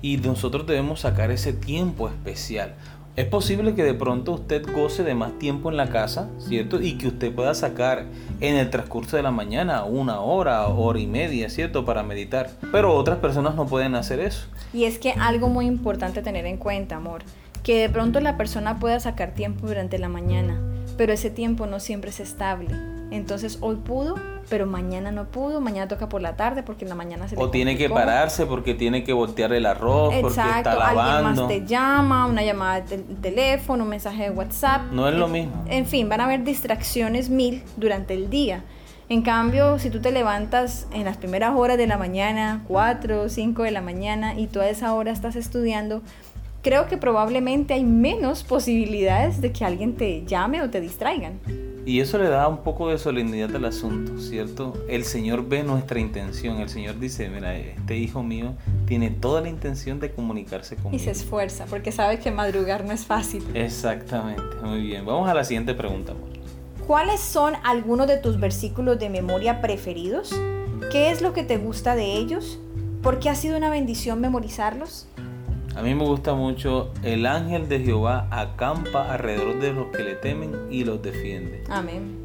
Y 0.03 0.17
nosotros 0.19 0.67
debemos 0.67 1.01
sacar 1.01 1.31
ese 1.31 1.53
tiempo 1.53 2.09
especial. 2.09 2.75
Es 3.17 3.27
posible 3.27 3.77
que 3.77 3.85
de 3.85 3.95
pronto 3.95 4.33
usted 4.33 4.67
goce 4.75 5.05
de 5.05 5.15
más 5.15 5.39
tiempo 5.39 5.71
en 5.71 5.77
la 5.77 5.89
casa, 5.89 6.29
¿cierto? 6.39 6.83
Y 6.83 6.99
que 6.99 7.07
usted 7.07 7.33
pueda 7.33 7.55
sacar 7.55 8.07
en 8.41 8.57
el 8.57 8.71
transcurso 8.71 9.17
de 9.17 9.23
la 9.23 9.31
mañana 9.31 9.85
una 9.85 10.19
hora, 10.19 10.67
hora 10.67 10.99
y 10.99 11.07
media, 11.07 11.49
¿cierto? 11.49 11.85
Para 11.85 12.03
meditar. 12.03 12.51
Pero 12.73 12.93
otras 12.93 13.19
personas 13.19 13.55
no 13.55 13.67
pueden 13.67 13.95
hacer 13.95 14.19
eso. 14.19 14.49
Y 14.73 14.85
es 14.85 14.99
que 14.99 15.13
algo 15.13 15.49
muy 15.49 15.67
importante 15.67 16.23
tener 16.23 16.45
en 16.45 16.57
cuenta, 16.57 16.97
amor, 16.97 17.23
que 17.65 17.81
de 17.81 17.89
pronto 17.89 18.21
la 18.21 18.37
persona 18.37 18.79
pueda 18.79 19.01
sacar 19.01 19.33
tiempo 19.33 19.67
durante 19.67 19.99
la 19.99 20.09
mañana, 20.09 20.61
pero 20.97 21.13
ese 21.13 21.31
tiempo 21.31 21.67
no 21.67 21.81
siempre 21.81 22.11
es 22.11 22.21
estable. 22.21 22.69
Entonces 23.11 23.59
hoy 23.63 23.77
pudo, 23.77 24.17
pero 24.51 24.67
mañana 24.67 25.11
no 25.13 25.25
pudo, 25.25 25.61
mañana 25.61 25.89
toca 25.89 26.09
por 26.09 26.21
la 26.21 26.37
tarde 26.37 26.63
porque 26.63 26.85
en 26.85 26.91
la 26.91 26.95
mañana 26.95 27.27
se 27.27 27.37
O 27.39 27.49
tiene 27.49 27.79
que 27.79 27.89
pararse 27.89 28.45
porque 28.45 28.75
tiene 28.75 29.03
que 29.03 29.15
voltear 29.15 29.53
el 29.55 29.65
arroz, 29.65 30.13
porque 30.21 30.41
está 30.41 30.75
lavando. 30.75 31.01
alguien 31.01 31.37
más 31.37 31.49
te 31.49 31.65
llama, 31.65 32.27
una 32.27 32.43
llamada 32.43 32.83
de 32.83 32.99
teléfono, 32.99 33.85
un 33.85 33.91
mensaje 33.91 34.25
de 34.25 34.31
WhatsApp. 34.31 34.83
No 34.93 35.09
es 35.09 35.15
lo 35.15 35.29
mismo. 35.29 35.65
En 35.69 35.87
fin, 35.87 36.09
van 36.09 36.21
a 36.21 36.25
haber 36.25 36.45
distracciones 36.45 37.31
mil 37.31 37.63
durante 37.77 38.13
el 38.13 38.29
día. 38.29 38.63
En 39.09 39.23
cambio, 39.23 39.79
si 39.79 39.91
tú 39.91 40.01
te 40.01 40.11
levantas 40.13 40.87
en 40.93 41.05
las 41.05 41.17
primeras 41.17 41.55
horas 41.55 41.79
de 41.79 41.87
la 41.87 41.97
mañana, 41.99 42.63
4 42.69 43.23
o 43.23 43.29
5 43.29 43.63
de 43.63 43.71
la 43.71 43.81
mañana, 43.81 44.35
y 44.35 44.49
toda 44.49 44.69
esa 44.69 44.95
hora 44.95 45.13
estás 45.13 45.37
estudiando, 45.37 46.03
creo 46.65 46.89
que 46.89 46.97
probablemente 46.97 47.75
hay 47.75 47.85
menos 47.85 48.43
posibilidades 48.43 49.43
de 49.43 49.53
que 49.53 49.67
alguien 49.67 49.95
te 49.95 50.25
llame 50.25 50.63
o 50.63 50.71
te 50.71 50.81
distraigan. 50.81 51.39
Y 51.85 52.01
eso 52.01 52.17
le 52.17 52.31
da 52.31 52.49
un 52.49 52.63
poco 52.63 52.89
de 52.89 52.97
solemnidad 52.97 53.55
al 53.55 53.67
asunto, 53.67 54.19
¿cierto? 54.19 54.73
El 54.89 55.05
Señor 55.05 55.47
ve 55.47 55.63
nuestra 55.63 56.01
intención. 56.01 56.57
El 56.61 56.71
Señor 56.71 56.99
dice, 56.99 57.29
mira, 57.29 57.55
este 57.55 57.99
hijo 57.99 58.23
mío 58.23 58.55
tiene 58.87 59.11
toda 59.11 59.43
la 59.43 59.51
intención 59.51 60.01
de 60.01 60.11
comunicarse 60.11 60.77
conmigo. 60.77 60.97
Y 60.97 61.05
se 61.05 61.11
esfuerza, 61.11 61.67
porque 61.67 61.93
sabe 61.93 62.19
que 62.19 62.31
madrugar 62.31 62.87
no 62.87 62.93
es 62.93 63.05
fácil. 63.05 63.45
Exactamente, 63.53 64.43
muy 64.63 64.81
bien. 64.81 65.05
Vamos 65.05 65.29
a 65.29 65.35
la 65.35 65.45
siguiente 65.45 65.75
pregunta, 65.75 66.13
amor. 66.13 66.31
¿Cuáles 66.87 67.21
son 67.21 67.53
algunos 67.63 68.07
de 68.07 68.17
tus 68.17 68.41
versículos 68.41 68.99
de 68.99 69.11
memoria 69.11 69.61
preferidos? 69.61 70.35
¿Qué 70.91 71.11
es 71.11 71.21
lo 71.21 71.35
que 71.35 71.45
te 71.45 71.59
gusta 71.59 71.95
de 71.95 72.15
ellos? 72.15 72.59
¿Por 73.03 73.19
qué 73.19 73.29
ha 73.29 73.35
sido 73.35 73.59
una 73.59 73.69
bendición 73.69 74.23
memorizarlos? 74.23 75.07
A 75.77 75.83
mí 75.83 75.93
me 75.93 76.05
gusta 76.05 76.35
mucho, 76.35 76.93
el 77.03 77.27
ángel 77.27 77.69
de 77.69 77.81
Jehová 77.81 78.29
acampa 78.31 79.13
alrededor 79.13 79.59
de 79.59 79.73
los 79.73 79.89
que 79.89 80.05
le 80.05 80.15
temen 80.15 80.53
y 80.71 80.85
los 80.85 81.03
defiende. 81.03 81.65
Amén. 81.69 82.17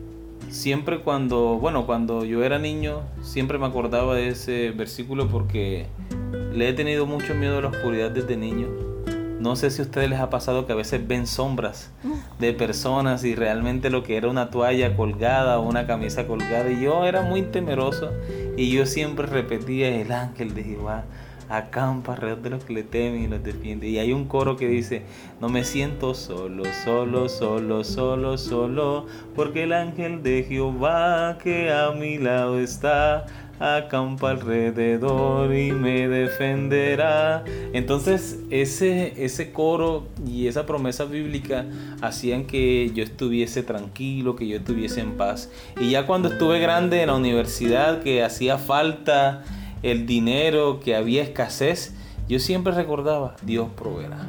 Siempre 0.50 1.00
cuando, 1.00 1.58
bueno, 1.58 1.88
cuando 1.88 2.26
yo 2.26 2.44
era 2.44 2.60
niño, 2.60 3.02
siempre 3.24 3.58
me 3.58 3.66
acordaba 3.66 4.14
de 4.14 4.30
ese 4.30 4.70
versículo 4.70 5.28
porque 5.28 5.88
le 6.54 6.70
he 6.70 6.74
tenido 6.74 7.08
mucho 7.08 7.34
miedo 7.34 7.58
a 7.58 7.62
la 7.62 7.70
oscuridad 7.70 8.12
desde 8.12 8.38
niño. 8.38 8.68
No 9.40 9.56
sé 9.56 9.72
si 9.72 9.82
a 9.82 9.86
ustedes 9.86 10.10
les 10.10 10.20
ha 10.20 10.30
pasado 10.30 10.68
que 10.68 10.74
a 10.74 10.76
veces 10.76 11.08
ven 11.08 11.26
sombras 11.26 11.92
de 12.40 12.54
personas 12.54 13.24
y 13.24 13.34
realmente 13.34 13.90
lo 13.90 14.04
que 14.04 14.18
era 14.18 14.28
una 14.28 14.52
toalla 14.52 14.96
colgada 14.96 15.58
o 15.58 15.68
una 15.68 15.88
camisa 15.88 16.28
colgada. 16.28 16.70
Y 16.70 16.84
yo 16.84 17.06
era 17.06 17.24
muy 17.24 17.42
temeroso 17.42 18.12
y 18.58 18.70
yo 18.70 18.86
siempre 18.86 19.26
repetía 19.26 19.96
el 19.96 20.12
ángel 20.12 20.54
de 20.54 20.64
Jehová 20.64 21.06
acampa 21.50 22.14
alrededor 22.14 22.42
de 22.42 22.50
los 22.52 22.64
que 22.64 22.74
le 22.74 22.84
temen 22.84 23.24
y 23.24 23.28
los 23.28 23.44
defiende. 23.44 23.88
Y 23.88 23.98
hay 23.98 24.14
un 24.14 24.26
coro 24.26 24.56
que 24.56 24.68
dice, 24.68 25.02
no 25.42 25.50
me 25.50 25.64
siento 25.64 26.14
solo, 26.14 26.64
solo, 26.86 27.28
solo, 27.28 27.84
solo, 27.84 28.38
solo, 28.38 29.06
porque 29.36 29.64
el 29.64 29.74
ángel 29.74 30.24
de 30.24 30.44
Jehová 30.44 31.38
que 31.44 31.72
a 31.72 31.92
mi 31.92 32.20
lado 32.20 32.60
está, 32.60 33.26
acampa 33.60 34.30
alrededor 34.32 35.54
y 35.54 35.72
me 35.72 36.08
defenderá. 36.08 37.44
Entonces 37.74 38.40
ese, 38.50 39.14
ese 39.24 39.52
coro 39.52 40.08
y 40.26 40.48
esa 40.48 40.66
promesa 40.66 41.06
bíblica 41.06 41.66
hacían 42.02 42.46
que 42.46 42.92
yo 42.94 43.04
estuviese 43.04 43.64
tranquilo, 43.64 44.36
que 44.36 44.48
yo 44.48 44.58
estuviese 44.58 45.02
en 45.02 45.18
paz. 45.18 45.52
Y 45.80 45.92
ya 45.92 46.06
cuando 46.06 46.30
estuve 46.30 46.60
grande 46.60 47.02
en 47.02 47.08
la 47.08 47.16
universidad, 47.16 48.02
que 48.02 48.24
hacía 48.24 48.58
falta 48.58 49.44
el 49.84 50.06
dinero, 50.06 50.80
que 50.80 50.96
había 50.96 51.24
escasez, 51.24 51.94
yo 52.28 52.40
siempre 52.40 52.74
recordaba, 52.74 53.36
Dios 53.42 53.70
proveerá. 53.76 54.26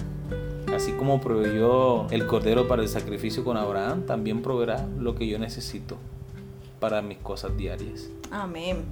Así 0.75 0.93
como 0.93 1.21
proveyó 1.21 2.09
el 2.11 2.27
cordero 2.27 2.69
para 2.69 2.83
el 2.83 2.89
sacrificio 2.89 3.45
con 3.45 3.57
Abraham, 3.57 4.07
también 4.07 4.41
proveerá 4.43 4.87
lo 4.99 5.15
que 5.15 5.27
yo 5.27 5.39
necesito 5.39 5.97
para 6.79 7.03
mis 7.03 7.19
cosas 7.19 7.57
diarias. 7.57 8.09
Amén. 8.31 8.85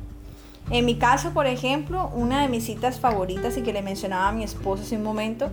En 0.70 0.84
mi 0.84 0.96
caso, 0.96 1.32
por 1.32 1.46
ejemplo, 1.46 2.10
una 2.14 2.42
de 2.42 2.48
mis 2.48 2.64
citas 2.64 3.00
favoritas 3.00 3.56
y 3.56 3.62
que 3.62 3.72
le 3.72 3.80
mencionaba 3.80 4.28
a 4.28 4.32
mi 4.32 4.44
esposo 4.44 4.82
hace 4.82 4.96
un 4.96 5.02
momento 5.02 5.48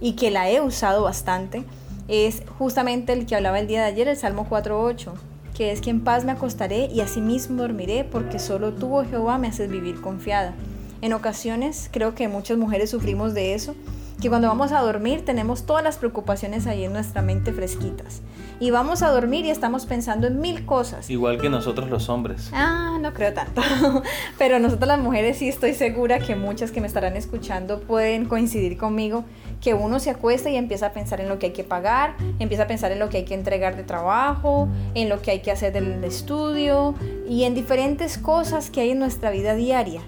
y 0.00 0.12
que 0.12 0.30
la 0.30 0.50
he 0.50 0.60
usado 0.60 1.04
bastante 1.04 1.64
es 2.08 2.42
justamente 2.58 3.12
el 3.12 3.24
que 3.24 3.36
hablaba 3.36 3.58
el 3.58 3.66
día 3.66 3.80
de 3.80 3.86
ayer, 3.86 4.08
el 4.08 4.16
Salmo 4.16 4.46
4.8 4.50 5.12
que 5.58 5.72
es 5.72 5.80
que 5.80 5.90
en 5.90 5.98
paz 5.98 6.24
me 6.24 6.30
acostaré 6.30 6.86
y 6.86 7.00
asimismo 7.00 7.56
dormiré, 7.62 8.04
porque 8.04 8.38
solo 8.38 8.72
tú, 8.74 8.96
oh 8.96 9.04
Jehová, 9.04 9.38
me 9.38 9.48
haces 9.48 9.68
vivir 9.68 10.00
confiada. 10.00 10.54
En 11.02 11.12
ocasiones 11.12 11.90
creo 11.92 12.14
que 12.14 12.28
muchas 12.28 12.56
mujeres 12.58 12.90
sufrimos 12.90 13.34
de 13.34 13.54
eso, 13.54 13.74
que 14.20 14.28
cuando 14.28 14.48
vamos 14.48 14.72
a 14.72 14.80
dormir 14.80 15.24
tenemos 15.24 15.64
todas 15.64 15.84
las 15.84 15.96
preocupaciones 15.96 16.66
ahí 16.66 16.84
en 16.84 16.92
nuestra 16.92 17.22
mente 17.22 17.52
fresquitas. 17.52 18.22
Y 18.60 18.72
vamos 18.72 19.02
a 19.02 19.10
dormir 19.10 19.44
y 19.44 19.50
estamos 19.50 19.86
pensando 19.86 20.26
en 20.26 20.40
mil 20.40 20.66
cosas. 20.66 21.08
Igual 21.08 21.40
que 21.40 21.48
nosotros 21.48 21.88
los 21.88 22.08
hombres. 22.08 22.50
Ah, 22.52 22.98
no 23.00 23.14
creo 23.14 23.32
tanto. 23.32 23.62
Pero 24.38 24.58
nosotros 24.58 24.88
las 24.88 24.98
mujeres 24.98 25.36
sí 25.38 25.48
estoy 25.48 25.74
segura 25.74 26.18
que 26.18 26.34
muchas 26.34 26.72
que 26.72 26.80
me 26.80 26.88
estarán 26.88 27.16
escuchando 27.16 27.80
pueden 27.80 28.24
coincidir 28.24 28.76
conmigo 28.76 29.24
que 29.60 29.74
uno 29.74 30.00
se 30.00 30.10
acuesta 30.10 30.50
y 30.50 30.56
empieza 30.56 30.86
a 30.86 30.92
pensar 30.92 31.20
en 31.20 31.28
lo 31.28 31.38
que 31.38 31.46
hay 31.46 31.52
que 31.52 31.64
pagar, 31.64 32.16
empieza 32.38 32.64
a 32.64 32.66
pensar 32.66 32.90
en 32.92 32.98
lo 32.98 33.08
que 33.08 33.18
hay 33.18 33.24
que 33.24 33.34
entregar 33.34 33.76
de 33.76 33.84
trabajo, 33.84 34.68
en 34.94 35.08
lo 35.08 35.22
que 35.22 35.30
hay 35.32 35.40
que 35.40 35.50
hacer 35.50 35.72
del 35.72 36.02
estudio 36.04 36.94
y 37.28 37.44
en 37.44 37.54
diferentes 37.54 38.18
cosas 38.18 38.70
que 38.70 38.80
hay 38.80 38.90
en 38.90 38.98
nuestra 38.98 39.30
vida 39.30 39.54
diaria 39.54 40.02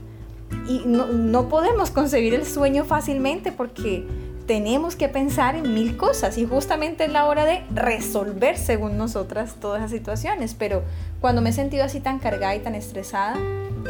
y 0.66 0.83
no, 0.87 1.49
podemos 1.49 1.90
concebir 1.90 2.35
el 2.35 2.47
sueño 2.47 2.85
fácilmente 2.85 3.52
porque 3.52 4.07
tenemos 4.47 4.97
que 4.97 5.09
pensar 5.09 5.54
en 5.54 5.75
mil 5.75 5.97
cosas 5.97 6.38
y 6.38 6.47
justamente 6.47 7.04
es 7.04 7.12
la 7.12 7.26
hora 7.26 7.45
de 7.45 7.62
resolver 7.73 8.59
según 8.59 8.97
nosotras 8.97 9.57
todas 9.61 9.80
esas 9.80 9.90
situaciones. 9.90 10.54
Pero 10.54 10.83
cuando 11.21 11.40
me 11.40 11.50
he 11.50 11.52
sentido 11.52 11.85
así 11.85 12.00
tan 12.00 12.19
cargada 12.19 12.54
y 12.54 12.61
tan 12.61 12.75
estresada, 12.75 13.37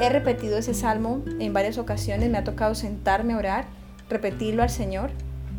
he 0.00 0.08
repetido 0.08 0.58
ese 0.58 0.74
salmo 0.74 1.22
en 1.38 1.52
varias 1.52 1.78
ocasiones, 1.78 2.30
me 2.30 2.38
ha 2.38 2.44
tocado 2.44 2.74
sentarme 2.74 3.34
a 3.34 3.38
orar, 3.38 3.64
repetirlo 4.08 4.62
al 4.62 4.70
Señor 4.70 5.10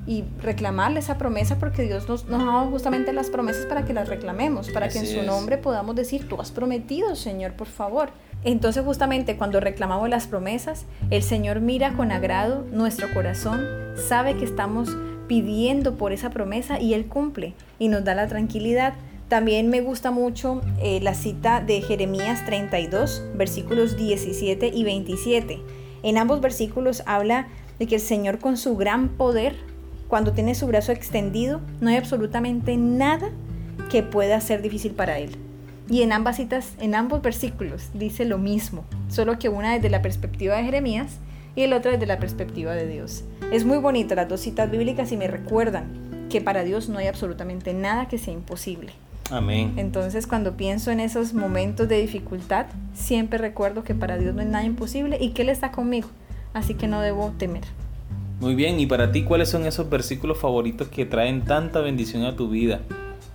y 0.07 0.23
reclamarle 0.41 0.99
esa 0.99 1.17
promesa 1.17 1.57
porque 1.59 1.83
Dios 1.83 2.07
nos, 2.07 2.25
nos 2.25 2.41
ha 2.41 2.45
dado 2.45 2.71
justamente 2.71 3.13
las 3.13 3.29
promesas 3.29 3.65
para 3.65 3.85
que 3.85 3.93
las 3.93 4.09
reclamemos, 4.09 4.69
para 4.71 4.89
que 4.89 4.99
en 4.99 5.07
su 5.07 5.21
nombre 5.21 5.57
podamos 5.57 5.95
decir, 5.95 6.27
tú 6.27 6.39
has 6.41 6.51
prometido, 6.51 7.15
Señor, 7.15 7.53
por 7.53 7.67
favor. 7.67 8.09
Entonces 8.43 8.83
justamente 8.83 9.37
cuando 9.37 9.59
reclamamos 9.59 10.09
las 10.09 10.27
promesas, 10.27 10.85
el 11.09 11.21
Señor 11.21 11.61
mira 11.61 11.93
con 11.93 12.11
agrado 12.11 12.65
nuestro 12.71 13.13
corazón, 13.13 13.61
sabe 13.95 14.35
que 14.35 14.45
estamos 14.45 14.89
pidiendo 15.27 15.95
por 15.95 16.11
esa 16.11 16.29
promesa 16.29 16.79
y 16.79 16.93
Él 16.93 17.05
cumple 17.05 17.53
y 17.77 17.87
nos 17.87 18.03
da 18.03 18.15
la 18.15 18.27
tranquilidad. 18.27 18.95
También 19.27 19.69
me 19.69 19.81
gusta 19.81 20.11
mucho 20.11 20.61
eh, 20.81 20.99
la 21.01 21.13
cita 21.13 21.61
de 21.61 21.81
Jeremías 21.81 22.45
32, 22.45 23.23
versículos 23.35 23.95
17 23.95 24.71
y 24.73 24.83
27. 24.83 25.59
En 26.03 26.17
ambos 26.17 26.41
versículos 26.41 27.03
habla 27.05 27.47
de 27.79 27.87
que 27.87 27.95
el 27.95 28.01
Señor 28.01 28.39
con 28.39 28.57
su 28.57 28.75
gran 28.75 29.09
poder, 29.09 29.55
cuando 30.07 30.33
tiene 30.33 30.55
su 30.55 30.67
brazo 30.67 30.91
extendido, 30.91 31.61
no 31.79 31.89
hay 31.89 31.95
absolutamente 31.95 32.75
nada 32.75 33.29
que 33.89 34.03
pueda 34.03 34.41
ser 34.41 34.61
difícil 34.61 34.91
para 34.91 35.19
Él. 35.19 35.37
Y 35.91 36.03
en 36.03 36.13
ambas 36.13 36.37
citas, 36.37 36.73
en 36.79 36.95
ambos 36.95 37.21
versículos, 37.21 37.89
dice 37.93 38.23
lo 38.23 38.37
mismo, 38.37 38.85
solo 39.09 39.37
que 39.37 39.49
una 39.49 39.73
desde 39.73 39.89
la 39.89 40.01
perspectiva 40.01 40.55
de 40.55 40.63
Jeremías 40.63 41.17
y 41.53 41.63
el 41.63 41.73
otro 41.73 41.91
desde 41.91 42.05
la 42.05 42.17
perspectiva 42.17 42.73
de 42.73 42.87
Dios. 42.87 43.25
Es 43.51 43.65
muy 43.65 43.77
bonito 43.77 44.15
las 44.15 44.29
dos 44.29 44.39
citas 44.39 44.71
bíblicas 44.71 45.11
y 45.11 45.17
me 45.17 45.27
recuerdan 45.27 46.27
que 46.29 46.39
para 46.39 46.63
Dios 46.63 46.87
no 46.87 46.99
hay 46.99 47.07
absolutamente 47.07 47.73
nada 47.73 48.07
que 48.07 48.17
sea 48.17 48.33
imposible. 48.33 48.93
Amén. 49.29 49.73
Entonces 49.75 50.27
cuando 50.27 50.55
pienso 50.55 50.91
en 50.91 51.01
esos 51.01 51.33
momentos 51.33 51.89
de 51.89 51.99
dificultad, 51.99 52.67
siempre 52.93 53.37
recuerdo 53.37 53.83
que 53.83 53.93
para 53.93 54.17
Dios 54.17 54.33
no 54.33 54.39
hay 54.39 54.47
nada 54.47 54.63
imposible 54.63 55.17
y 55.19 55.31
que 55.31 55.41
Él 55.41 55.49
está 55.49 55.71
conmigo, 55.71 56.07
así 56.53 56.73
que 56.73 56.87
no 56.87 57.01
debo 57.01 57.33
temer. 57.37 57.63
Muy 58.39 58.55
bien, 58.55 58.79
y 58.79 58.85
para 58.85 59.11
ti, 59.11 59.23
¿cuáles 59.23 59.49
son 59.49 59.65
esos 59.65 59.89
versículos 59.89 60.37
favoritos 60.37 60.87
que 60.87 61.05
traen 61.05 61.43
tanta 61.43 61.81
bendición 61.81 62.23
a 62.23 62.37
tu 62.37 62.47
vida? 62.47 62.79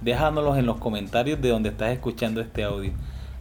Déjanoslos 0.01 0.59
en 0.59 0.67
los 0.67 0.79
comentarios 0.79 1.41
de 1.41 1.49
donde 1.49 1.71
estás 1.71 1.93
escuchando 1.93 2.41
este 2.41 2.65
audio. 2.65 2.93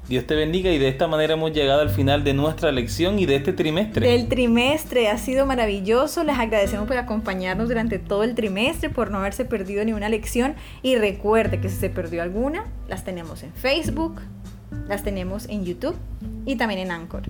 Dios 0.07 0.27
te 0.27 0.35
bendiga 0.35 0.69
y 0.69 0.77
de 0.77 0.87
esta 0.87 1.07
manera 1.07 1.33
hemos 1.33 1.51
llegado 1.51 1.81
al 1.81 1.89
final 1.89 2.23
de 2.23 2.35
nuestra 2.35 2.71
lección 2.71 3.17
y 3.17 3.25
de 3.25 3.37
este 3.37 3.53
trimestre. 3.53 4.07
Del 4.07 4.27
trimestre 4.27 5.09
ha 5.09 5.17
sido 5.17 5.47
maravilloso. 5.47 6.23
Les 6.23 6.37
agradecemos 6.37 6.87
por 6.87 6.97
acompañarnos 6.97 7.69
durante 7.69 7.97
todo 7.97 8.23
el 8.23 8.35
trimestre, 8.35 8.91
por 8.91 9.09
no 9.09 9.17
haberse 9.17 9.45
perdido 9.45 9.83
ni 9.83 9.93
una 9.93 10.07
lección. 10.07 10.53
Y 10.83 10.95
recuerde 10.95 11.59
que 11.59 11.69
si 11.69 11.77
se 11.77 11.89
perdió 11.89 12.21
alguna, 12.21 12.65
las 12.87 13.03
tenemos 13.03 13.41
en 13.41 13.51
Facebook, 13.53 14.21
las 14.87 15.01
tenemos 15.01 15.49
en 15.49 15.65
YouTube 15.65 15.95
y 16.45 16.55
también 16.55 16.81
en 16.81 16.91
Anchor. 16.91 17.23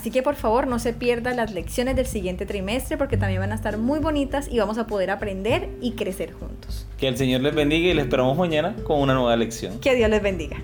Así 0.00 0.10
que 0.10 0.22
por 0.22 0.34
favor 0.34 0.66
no 0.66 0.78
se 0.78 0.94
pierdan 0.94 1.36
las 1.36 1.52
lecciones 1.52 1.94
del 1.94 2.06
siguiente 2.06 2.46
trimestre 2.46 2.96
porque 2.96 3.18
también 3.18 3.40
van 3.40 3.52
a 3.52 3.54
estar 3.54 3.76
muy 3.76 3.98
bonitas 3.98 4.48
y 4.50 4.58
vamos 4.58 4.78
a 4.78 4.86
poder 4.86 5.10
aprender 5.10 5.68
y 5.82 5.92
crecer 5.92 6.32
juntos. 6.32 6.86
Que 6.96 7.06
el 7.06 7.18
Señor 7.18 7.42
les 7.42 7.54
bendiga 7.54 7.90
y 7.90 7.92
les 7.92 8.04
esperamos 8.04 8.38
mañana 8.38 8.74
con 8.84 8.98
una 8.98 9.12
nueva 9.12 9.36
lección. 9.36 9.78
Que 9.78 9.94
Dios 9.94 10.08
les 10.08 10.22
bendiga. 10.22 10.56